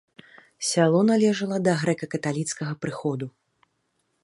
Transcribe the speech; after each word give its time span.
Сяло 0.69 1.01
належала 1.09 1.57
да 1.67 1.75
грэка-каталіцкага 1.83 2.73
прыходу. 2.87 3.25